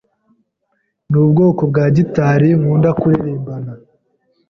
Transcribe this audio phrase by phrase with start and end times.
[1.09, 3.71] Nubwoko bwa gitari nkunda kuririmbana.